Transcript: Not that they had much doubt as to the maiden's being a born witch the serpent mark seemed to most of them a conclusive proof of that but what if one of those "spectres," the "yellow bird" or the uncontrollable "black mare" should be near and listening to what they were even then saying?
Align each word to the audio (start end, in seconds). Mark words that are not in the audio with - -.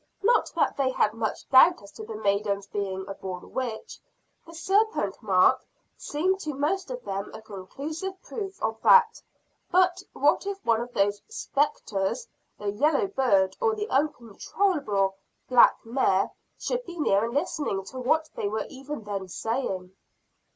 Not 0.23 0.51
that 0.55 0.77
they 0.77 0.89
had 0.89 1.13
much 1.13 1.47
doubt 1.49 1.83
as 1.83 1.91
to 1.91 2.03
the 2.03 2.15
maiden's 2.15 2.65
being 2.65 3.05
a 3.07 3.13
born 3.13 3.53
witch 3.53 3.99
the 4.47 4.53
serpent 4.55 5.21
mark 5.21 5.63
seemed 5.95 6.39
to 6.39 6.55
most 6.55 6.89
of 6.89 7.03
them 7.05 7.29
a 7.35 7.41
conclusive 7.43 8.19
proof 8.23 8.59
of 8.63 8.81
that 8.81 9.21
but 9.69 10.01
what 10.13 10.47
if 10.47 10.57
one 10.65 10.81
of 10.81 10.91
those 10.95 11.21
"spectres," 11.29 12.27
the 12.57 12.71
"yellow 12.71 13.05
bird" 13.09 13.55
or 13.61 13.75
the 13.75 13.87
uncontrollable 13.91 15.17
"black 15.47 15.77
mare" 15.85 16.31
should 16.57 16.83
be 16.87 16.97
near 16.99 17.25
and 17.25 17.35
listening 17.35 17.83
to 17.85 17.99
what 17.99 18.27
they 18.33 18.47
were 18.47 18.65
even 18.69 19.03
then 19.03 19.27
saying? 19.27 19.93